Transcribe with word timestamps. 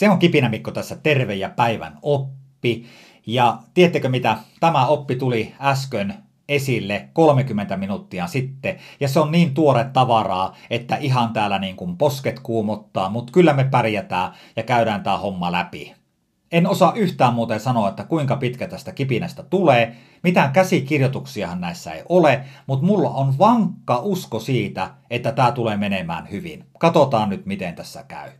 Se 0.00 0.10
on 0.10 0.18
Kipinä 0.18 0.48
Mikko 0.48 0.70
tässä 0.70 0.96
terve 0.96 1.34
ja 1.34 1.50
päivän 1.50 1.98
oppi. 2.02 2.86
Ja 3.26 3.58
tiedättekö 3.74 4.08
mitä? 4.08 4.36
Tämä 4.60 4.86
oppi 4.86 5.16
tuli 5.16 5.54
äsken 5.60 6.14
esille 6.48 7.08
30 7.12 7.76
minuuttia 7.76 8.26
sitten. 8.26 8.76
Ja 9.00 9.08
se 9.08 9.20
on 9.20 9.32
niin 9.32 9.54
tuore 9.54 9.84
tavaraa, 9.92 10.56
että 10.70 10.96
ihan 10.96 11.32
täällä 11.32 11.58
niin 11.58 11.76
kuin 11.76 11.96
posket 11.96 12.40
kuumottaa, 12.40 13.08
mutta 13.08 13.32
kyllä 13.32 13.52
me 13.52 13.64
pärjätään 13.64 14.32
ja 14.56 14.62
käydään 14.62 15.02
tämä 15.02 15.18
homma 15.18 15.52
läpi. 15.52 15.94
En 16.52 16.66
osaa 16.66 16.92
yhtään 16.94 17.34
muuten 17.34 17.60
sanoa, 17.60 17.88
että 17.88 18.04
kuinka 18.04 18.36
pitkä 18.36 18.68
tästä 18.68 18.92
kipinästä 18.92 19.42
tulee. 19.42 19.96
Mitään 20.22 20.52
käsikirjoituksiahan 20.52 21.60
näissä 21.60 21.92
ei 21.92 22.02
ole, 22.08 22.44
mutta 22.66 22.86
mulla 22.86 23.10
on 23.10 23.38
vankka 23.38 23.98
usko 23.98 24.40
siitä, 24.40 24.90
että 25.10 25.32
tämä 25.32 25.52
tulee 25.52 25.76
menemään 25.76 26.30
hyvin. 26.30 26.64
Katsotaan 26.78 27.28
nyt, 27.28 27.46
miten 27.46 27.74
tässä 27.74 28.04
käy. 28.08 28.30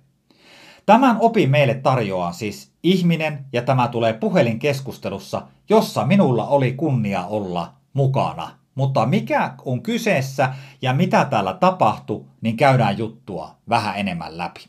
Tämän 0.90 1.16
opin 1.20 1.50
meille 1.50 1.74
tarjoaa 1.74 2.32
siis 2.32 2.72
ihminen 2.82 3.46
ja 3.52 3.62
tämä 3.62 3.88
tulee 3.88 4.12
puhelinkeskustelussa, 4.12 5.42
jossa 5.68 6.06
minulla 6.06 6.46
oli 6.46 6.72
kunnia 6.72 7.26
olla 7.26 7.72
mukana. 7.92 8.50
Mutta 8.74 9.06
mikä 9.06 9.54
on 9.64 9.82
kyseessä 9.82 10.54
ja 10.82 10.92
mitä 10.92 11.24
täällä 11.24 11.54
tapahtui, 11.54 12.24
niin 12.40 12.56
käydään 12.56 12.98
juttua 12.98 13.54
vähän 13.68 13.96
enemmän 13.96 14.38
läpi. 14.38 14.60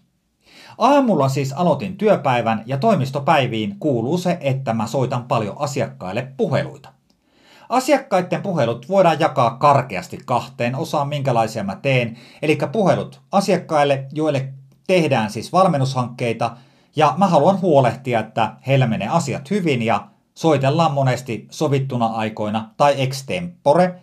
Aamulla 0.77 1.29
siis 1.29 1.53
aloitin 1.53 1.97
työpäivän 1.97 2.63
ja 2.65 2.77
toimistopäiviin 2.77 3.75
kuuluu 3.79 4.17
se, 4.17 4.37
että 4.41 4.73
mä 4.73 4.87
soitan 4.87 5.23
paljon 5.23 5.55
asiakkaille 5.59 6.27
puheluita. 6.37 6.89
Asiakkaiden 7.69 8.41
puhelut 8.41 8.89
voidaan 8.89 9.19
jakaa 9.19 9.57
karkeasti 9.57 10.19
kahteen 10.25 10.75
osaan, 10.75 11.07
minkälaisia 11.07 11.63
mä 11.63 11.75
teen. 11.75 12.17
Eli 12.41 12.57
puhelut 12.71 13.21
asiakkaille, 13.31 14.05
joille 14.11 14.53
tehdään 14.87 15.29
siis 15.29 15.53
valmennushankkeita, 15.53 16.57
ja 16.95 17.13
mä 17.17 17.27
haluan 17.27 17.61
huolehtia, 17.61 18.19
että 18.19 18.53
heillä 18.67 18.87
menee 18.87 19.07
asiat 19.07 19.49
hyvin 19.49 19.81
ja 19.81 20.07
soitellaan 20.35 20.93
monesti 20.93 21.47
sovittuna 21.51 22.05
aikoina 22.05 22.69
tai 22.77 23.01
extempore. 23.01 24.01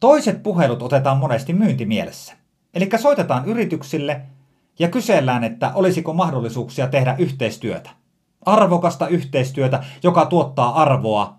Toiset 0.00 0.42
puhelut 0.42 0.82
otetaan 0.82 1.16
monesti 1.16 1.52
myyntimielessä. 1.52 2.32
Eli 2.74 2.88
soitetaan 2.96 3.44
yrityksille 3.44 4.22
ja 4.78 4.88
kysellään, 4.88 5.44
että 5.44 5.72
olisiko 5.74 6.12
mahdollisuuksia 6.12 6.88
tehdä 6.88 7.14
yhteistyötä. 7.18 7.90
Arvokasta 8.46 9.08
yhteistyötä, 9.08 9.84
joka 10.02 10.26
tuottaa 10.26 10.82
arvoa 10.82 11.34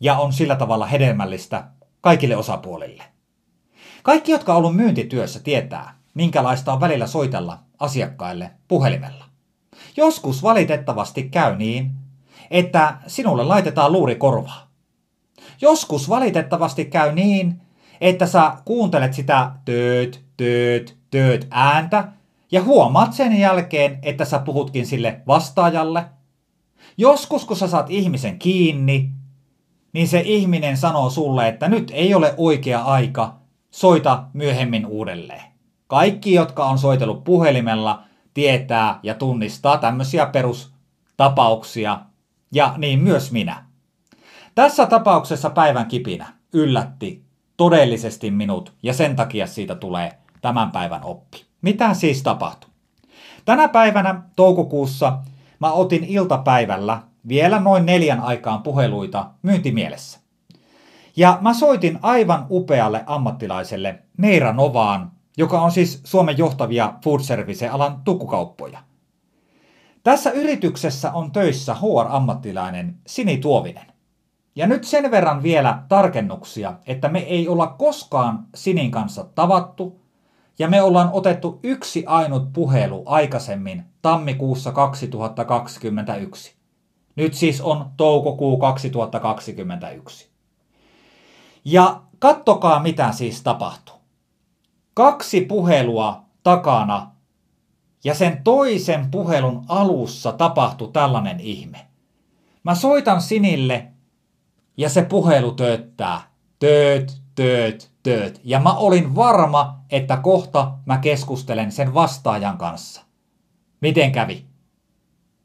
ja 0.00 0.18
on 0.18 0.32
sillä 0.32 0.56
tavalla 0.56 0.86
hedelmällistä 0.86 1.64
kaikille 2.00 2.36
osapuolille. 2.36 3.02
Kaikki, 4.02 4.32
jotka 4.32 4.52
on 4.52 4.58
ollut 4.58 4.76
myyntityössä, 4.76 5.40
tietää, 5.40 5.98
minkälaista 6.14 6.72
on 6.72 6.80
välillä 6.80 7.06
soitella 7.06 7.58
asiakkaille 7.78 8.50
puhelimella. 8.68 9.24
Joskus 9.96 10.42
valitettavasti 10.42 11.22
käy 11.22 11.56
niin, 11.56 11.90
että 12.50 12.96
sinulle 13.06 13.44
laitetaan 13.44 13.92
luuri 13.92 14.14
korvaa. 14.14 14.70
Joskus 15.60 16.08
valitettavasti 16.08 16.84
käy 16.84 17.12
niin, 17.12 17.60
että 18.00 18.26
sä 18.26 18.52
kuuntelet 18.64 19.14
sitä 19.14 19.50
tööt, 19.64 20.24
tööt, 20.36 20.96
tööt 21.10 21.46
ääntä 21.50 22.08
ja 22.52 22.62
huomaat 22.62 23.12
sen 23.12 23.38
jälkeen, 23.38 23.98
että 24.02 24.24
sä 24.24 24.38
puhutkin 24.38 24.86
sille 24.86 25.20
vastaajalle. 25.26 26.04
Joskus 26.98 27.44
kun 27.44 27.56
sä 27.56 27.68
saat 27.68 27.90
ihmisen 27.90 28.38
kiinni, 28.38 29.10
niin 29.92 30.08
se 30.08 30.20
ihminen 30.20 30.76
sanoo 30.76 31.10
sulle, 31.10 31.48
että 31.48 31.68
nyt 31.68 31.90
ei 31.94 32.14
ole 32.14 32.34
oikea 32.36 32.82
aika, 32.82 33.36
soita 33.70 34.24
myöhemmin 34.32 34.86
uudelleen. 34.86 35.55
Kaikki, 35.86 36.32
jotka 36.32 36.64
on 36.64 36.78
soitellut 36.78 37.24
puhelimella, 37.24 38.02
tietää 38.34 39.00
ja 39.02 39.14
tunnistaa 39.14 39.78
tämmöisiä 39.78 40.26
perustapauksia, 40.26 42.00
ja 42.52 42.74
niin 42.78 42.98
myös 42.98 43.32
minä. 43.32 43.64
Tässä 44.54 44.86
tapauksessa 44.86 45.50
päivän 45.50 45.86
kipinä 45.86 46.26
yllätti 46.52 47.24
todellisesti 47.56 48.30
minut, 48.30 48.72
ja 48.82 48.92
sen 48.92 49.16
takia 49.16 49.46
siitä 49.46 49.74
tulee 49.74 50.18
tämän 50.42 50.70
päivän 50.70 51.04
oppi. 51.04 51.46
Mitä 51.62 51.94
siis 51.94 52.22
tapahtui? 52.22 52.70
Tänä 53.44 53.68
päivänä 53.68 54.22
toukokuussa 54.36 55.18
mä 55.58 55.72
otin 55.72 56.04
iltapäivällä 56.04 57.02
vielä 57.28 57.60
noin 57.60 57.86
neljän 57.86 58.20
aikaan 58.20 58.62
puheluita 58.62 59.30
myyntimielessä. 59.42 60.20
Ja 61.16 61.38
mä 61.40 61.54
soitin 61.54 61.98
aivan 62.02 62.46
upealle 62.50 63.04
ammattilaiselle 63.06 63.98
Neira 64.18 64.52
Novaan, 64.52 65.12
joka 65.36 65.60
on 65.60 65.70
siis 65.70 66.00
Suomen 66.04 66.38
johtavia 66.38 66.94
food 67.04 67.20
service-alan 67.20 68.00
tukkukauppoja. 68.04 68.78
Tässä 70.02 70.30
yrityksessä 70.30 71.12
on 71.12 71.32
töissä 71.32 71.74
HR-ammattilainen 71.74 72.96
Sini 73.06 73.36
Tuovinen. 73.36 73.86
Ja 74.56 74.66
nyt 74.66 74.84
sen 74.84 75.10
verran 75.10 75.42
vielä 75.42 75.82
tarkennuksia, 75.88 76.74
että 76.86 77.08
me 77.08 77.18
ei 77.18 77.48
olla 77.48 77.66
koskaan 77.66 78.46
Sinin 78.54 78.90
kanssa 78.90 79.24
tavattu, 79.24 80.00
ja 80.58 80.68
me 80.68 80.82
ollaan 80.82 81.10
otettu 81.12 81.60
yksi 81.62 82.04
ainut 82.06 82.52
puhelu 82.52 83.02
aikaisemmin 83.06 83.84
tammikuussa 84.02 84.72
2021. 84.72 86.56
Nyt 87.16 87.34
siis 87.34 87.60
on 87.60 87.86
toukokuu 87.96 88.58
2021. 88.58 90.30
Ja 91.64 92.00
kattokaa 92.18 92.82
mitä 92.82 93.12
siis 93.12 93.42
tapahtuu. 93.42 93.95
Kaksi 94.96 95.40
puhelua 95.40 96.24
takana 96.42 97.10
ja 98.04 98.14
sen 98.14 98.42
toisen 98.44 99.10
puhelun 99.10 99.64
alussa 99.68 100.32
tapahtui 100.32 100.90
tällainen 100.92 101.40
ihme. 101.40 101.86
Mä 102.64 102.74
soitan 102.74 103.22
Sinille 103.22 103.92
ja 104.76 104.88
se 104.88 105.02
puhelu 105.02 105.52
tööttää. 105.52 106.20
Tööt, 106.58 107.22
tööt, 107.34 107.90
tööt. 108.02 108.40
Ja 108.44 108.60
mä 108.60 108.72
olin 108.72 109.14
varma, 109.14 109.80
että 109.90 110.16
kohta 110.16 110.72
mä 110.86 110.98
keskustelen 110.98 111.72
sen 111.72 111.94
vastaajan 111.94 112.58
kanssa. 112.58 113.02
Miten 113.80 114.12
kävi? 114.12 114.46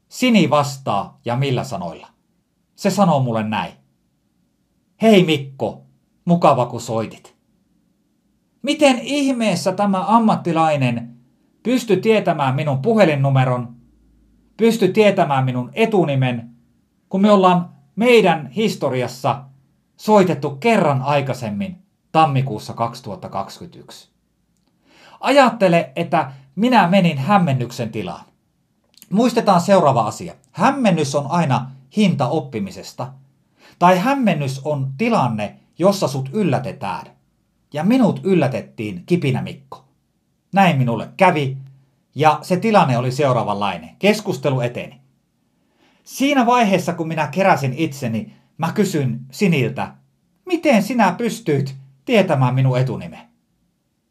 Sini 0.09 0.49
vastaa 0.49 1.19
ja 1.25 1.35
millä 1.35 1.63
sanoilla? 1.63 2.07
Se 2.75 2.89
sanoo 2.89 3.19
mulle 3.19 3.43
näin. 3.43 3.73
Hei 5.01 5.23
Mikko, 5.23 5.81
mukava 6.25 6.65
kun 6.65 6.81
soitit. 6.81 7.40
Miten 8.61 8.99
ihmeessä 8.99 9.71
tämä 9.71 10.05
ammattilainen 10.07 11.15
pysty 11.63 11.97
tietämään 11.97 12.55
minun 12.55 12.81
puhelinnumeron, 12.81 13.75
pysty 14.57 14.87
tietämään 14.87 15.45
minun 15.45 15.69
etunimen, 15.73 16.49
kun 17.09 17.21
me 17.21 17.31
ollaan 17.31 17.69
meidän 17.95 18.47
historiassa 18.47 19.43
soitettu 19.97 20.49
kerran 20.49 21.01
aikaisemmin 21.01 21.77
tammikuussa 22.11 22.73
2021. 22.73 24.09
Ajattele, 25.19 25.91
että 25.95 26.31
minä 26.55 26.87
menin 26.87 27.17
hämmennyksen 27.17 27.89
tilaan. 27.89 28.25
Muistetaan 29.09 29.61
seuraava 29.61 30.01
asia. 30.01 30.33
Hämmennys 30.51 31.15
on 31.15 31.25
aina 31.29 31.71
hinta 31.97 32.27
oppimisesta. 32.27 33.13
Tai 33.79 33.97
hämmennys 33.97 34.61
on 34.63 34.93
tilanne, 34.97 35.59
jossa 35.79 36.07
sut 36.07 36.29
yllätetään. 36.33 37.05
Ja 37.73 37.83
minut 37.83 38.19
yllätettiin 38.23 39.03
kipinä 39.05 39.41
Mikko. 39.41 39.85
Näin 40.53 40.77
minulle 40.77 41.09
kävi, 41.17 41.57
ja 42.15 42.39
se 42.41 42.57
tilanne 42.57 42.97
oli 42.97 43.11
seuraavanlainen. 43.11 43.95
Keskustelu 43.99 44.61
eteni. 44.61 45.01
Siinä 46.03 46.45
vaiheessa, 46.45 46.93
kun 46.93 47.07
minä 47.07 47.27
keräsin 47.27 47.73
itseni, 47.73 48.33
mä 48.57 48.71
kysyn 48.71 49.19
Siniltä, 49.31 49.93
miten 50.45 50.83
sinä 50.83 51.15
pystyit 51.17 51.75
tietämään 52.05 52.55
minun 52.55 52.79
etunime? 52.79 53.29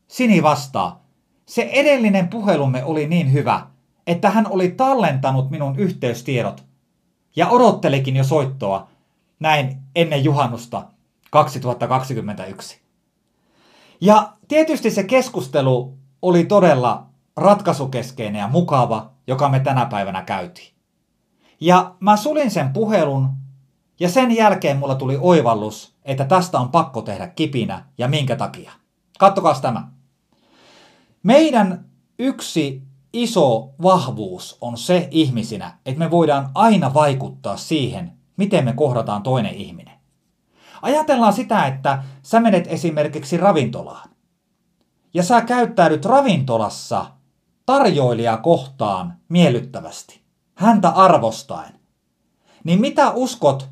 Sini 0.08 0.42
vastaa, 0.42 1.04
se 1.46 1.62
edellinen 1.62 2.28
puhelumme 2.28 2.84
oli 2.84 3.06
niin 3.06 3.32
hyvä, 3.32 3.66
että 4.06 4.30
hän 4.30 4.46
oli 4.50 4.68
tallentanut 4.68 5.50
minun 5.50 5.78
yhteystiedot 5.78 6.64
ja 7.36 7.48
odottelikin 7.48 8.16
jo 8.16 8.24
soittoa 8.24 8.88
näin 9.40 9.78
ennen 9.96 10.24
juhannusta 10.24 10.84
2021. 11.30 12.79
Ja 14.00 14.32
tietysti 14.48 14.90
se 14.90 15.04
keskustelu 15.04 15.98
oli 16.22 16.44
todella 16.44 17.06
ratkaisukeskeinen 17.36 18.40
ja 18.40 18.48
mukava, 18.48 19.10
joka 19.26 19.48
me 19.48 19.60
tänä 19.60 19.86
päivänä 19.86 20.22
käytiin. 20.22 20.74
Ja 21.60 21.94
mä 22.00 22.16
sulin 22.16 22.50
sen 22.50 22.72
puhelun 22.72 23.28
ja 24.00 24.08
sen 24.08 24.36
jälkeen 24.36 24.76
mulla 24.76 24.94
tuli 24.94 25.18
oivallus, 25.20 25.96
että 26.04 26.24
tästä 26.24 26.58
on 26.58 26.68
pakko 26.68 27.02
tehdä 27.02 27.26
kipinä 27.26 27.84
ja 27.98 28.08
minkä 28.08 28.36
takia. 28.36 28.72
Kattokaa 29.18 29.54
tämä. 29.54 29.88
Meidän 31.22 31.84
yksi 32.18 32.82
iso 33.12 33.70
vahvuus 33.82 34.58
on 34.60 34.78
se 34.78 35.08
ihmisinä, 35.10 35.78
että 35.86 35.98
me 35.98 36.10
voidaan 36.10 36.50
aina 36.54 36.94
vaikuttaa 36.94 37.56
siihen, 37.56 38.12
miten 38.36 38.64
me 38.64 38.72
kohdataan 38.72 39.22
toinen 39.22 39.54
ihminen. 39.54 39.99
Ajatellaan 40.82 41.32
sitä, 41.32 41.66
että 41.66 42.02
sä 42.22 42.40
menet 42.40 42.66
esimerkiksi 42.66 43.36
ravintolaan 43.36 44.10
ja 45.14 45.22
sä 45.22 45.40
käyttäydyt 45.40 46.04
ravintolassa 46.04 47.06
tarjoilijaa 47.66 48.36
kohtaan 48.36 49.16
miellyttävästi. 49.28 50.20
häntä 50.54 50.88
arvostaen, 50.88 51.80
niin 52.64 52.80
mitä 52.80 53.10
uskot, 53.10 53.68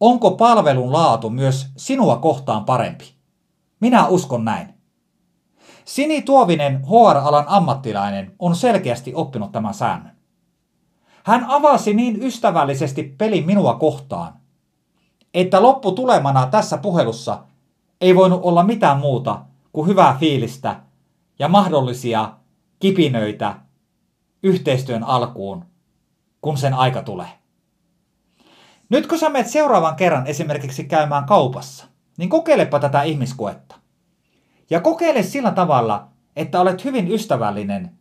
onko 0.00 0.30
palvelun 0.30 0.92
laatu 0.92 1.30
myös 1.30 1.66
sinua 1.76 2.16
kohtaan 2.16 2.64
parempi? 2.64 3.14
Minä 3.80 4.06
uskon 4.06 4.44
näin. 4.44 4.74
Sini 5.84 6.22
Tuovinen, 6.22 6.82
HR-alan 6.86 7.44
ammattilainen, 7.46 8.34
on 8.38 8.56
selkeästi 8.56 9.14
oppinut 9.14 9.52
tämän 9.52 9.74
säännön. 9.74 10.16
Hän 11.24 11.44
avasi 11.48 11.94
niin 11.94 12.22
ystävällisesti 12.22 13.02
pelin 13.02 13.46
minua 13.46 13.74
kohtaan, 13.74 14.39
että 15.34 15.62
lopputulemana 15.62 16.46
tässä 16.46 16.78
puhelussa 16.78 17.44
ei 18.00 18.16
voinut 18.16 18.40
olla 18.42 18.62
mitään 18.62 18.98
muuta 18.98 19.42
kuin 19.72 19.88
hyvää 19.88 20.16
fiilistä 20.20 20.80
ja 21.38 21.48
mahdollisia 21.48 22.32
kipinöitä 22.78 23.54
yhteistyön 24.42 25.04
alkuun, 25.04 25.64
kun 26.40 26.56
sen 26.56 26.74
aika 26.74 27.02
tulee. 27.02 27.28
Nyt 28.88 29.06
kun 29.06 29.18
sä 29.18 29.28
menet 29.28 29.50
seuraavan 29.50 29.96
kerran 29.96 30.26
esimerkiksi 30.26 30.84
käymään 30.84 31.24
kaupassa, 31.24 31.86
niin 32.18 32.28
kokeilepa 32.28 32.78
tätä 32.78 33.02
ihmiskoetta. 33.02 33.74
Ja 34.70 34.80
kokeile 34.80 35.22
sillä 35.22 35.50
tavalla, 35.50 36.08
että 36.36 36.60
olet 36.60 36.84
hyvin 36.84 37.12
ystävällinen 37.12 37.98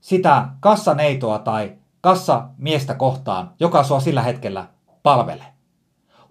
sitä 0.00 0.48
kassaneitoa 0.60 1.38
tai 1.38 1.72
kassamiestä 2.00 2.94
kohtaan, 2.94 3.50
joka 3.60 3.82
sua 3.84 4.00
sillä 4.00 4.22
hetkellä 4.22 4.66
palvelee. 5.02 5.57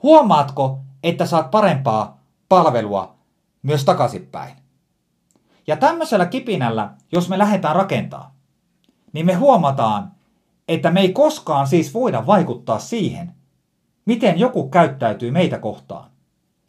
Huomaatko, 0.04 0.80
että 1.04 1.26
saat 1.26 1.52
parempaa 1.52 2.24
palvelua 2.50 3.16
myös 3.64 3.86
takaisinpäin? 3.86 4.56
Ja 5.68 5.78
tämmöisellä 5.78 6.26
kipinällä, 6.26 6.94
jos 7.12 7.30
me 7.30 7.38
lähdetään 7.38 7.76
rakentaa, 7.76 8.36
niin 9.14 9.26
me 9.26 9.34
huomataan, 9.34 10.12
että 10.68 10.92
me 10.92 11.02
ei 11.02 11.14
koskaan 11.14 11.68
siis 11.68 11.94
voida 11.94 12.26
vaikuttaa 12.26 12.80
siihen, 12.80 13.36
miten 14.06 14.40
joku 14.40 14.70
käyttäytyy 14.70 15.32
meitä 15.32 15.60
kohtaan. 15.60 16.12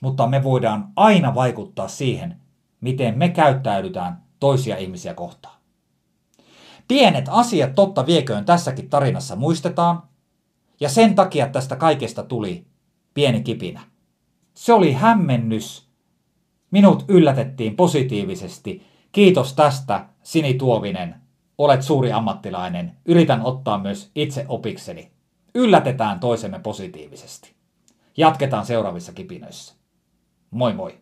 Mutta 0.01 0.27
me 0.27 0.43
voidaan 0.43 0.89
aina 0.97 1.35
vaikuttaa 1.35 1.89
siihen, 1.89 2.41
miten 2.81 3.19
me 3.19 3.29
käyttäydytään 3.29 4.23
toisia 4.41 4.77
ihmisiä 4.77 5.15
kohtaan. 5.15 5.59
Pienet 6.89 7.25
asiat 7.29 7.75
totta 7.75 8.07
vieköön 8.07 8.45
tässäkin 8.45 8.91
tarinassa 8.91 9.37
muistetaan, 9.37 10.03
ja 10.81 10.89
sen 10.89 11.15
takia 11.15 11.49
tästä 11.49 11.77
kaikesta 11.77 12.23
tuli 12.23 12.67
pieni 13.19 13.43
kipinä. 13.43 13.81
Se 14.55 14.73
oli 14.73 14.93
hämmennys. 14.93 15.89
Minut 16.71 17.05
yllätettiin 17.09 17.77
positiivisesti. 17.77 18.83
Kiitos 19.13 19.55
tästä, 19.55 20.09
Sini 20.23 20.55
Tuovinen. 20.55 21.15
Olet 21.59 21.83
suuri 21.83 22.13
ammattilainen. 22.13 22.97
Yritän 23.05 23.43
ottaa 23.43 23.79
myös 23.79 24.11
itse 24.15 24.45
opikseni. 24.49 25.11
Yllätetään 25.55 26.21
toisemme 26.21 26.59
positiivisesti. 26.59 27.55
Jatketaan 28.17 28.67
seuraavissa 28.67 29.13
kipinöissä. 29.13 29.75
Moi 30.51 30.75
moi! 30.75 31.01